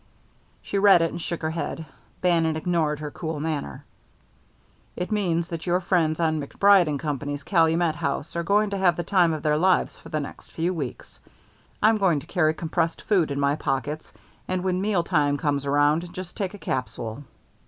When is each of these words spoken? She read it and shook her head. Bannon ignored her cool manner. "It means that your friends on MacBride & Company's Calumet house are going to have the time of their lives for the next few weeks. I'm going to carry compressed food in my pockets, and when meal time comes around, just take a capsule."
She 0.63 0.79
read 0.79 1.03
it 1.03 1.11
and 1.11 1.21
shook 1.21 1.43
her 1.43 1.51
head. 1.51 1.85
Bannon 2.21 2.55
ignored 2.55 2.97
her 2.97 3.11
cool 3.11 3.39
manner. 3.39 3.85
"It 4.95 5.11
means 5.11 5.49
that 5.49 5.67
your 5.67 5.79
friends 5.79 6.19
on 6.19 6.39
MacBride 6.39 6.97
& 6.99 6.99
Company's 6.99 7.43
Calumet 7.43 7.93
house 7.97 8.35
are 8.35 8.41
going 8.41 8.71
to 8.71 8.79
have 8.79 8.95
the 8.95 9.03
time 9.03 9.31
of 9.31 9.43
their 9.43 9.57
lives 9.57 9.99
for 9.99 10.09
the 10.09 10.19
next 10.19 10.51
few 10.53 10.73
weeks. 10.73 11.19
I'm 11.83 11.99
going 11.99 12.19
to 12.21 12.25
carry 12.25 12.55
compressed 12.55 13.03
food 13.03 13.29
in 13.29 13.39
my 13.39 13.55
pockets, 13.55 14.11
and 14.47 14.63
when 14.63 14.81
meal 14.81 15.03
time 15.03 15.37
comes 15.37 15.67
around, 15.67 16.11
just 16.15 16.35
take 16.35 16.55
a 16.55 16.65
capsule." 16.67 17.23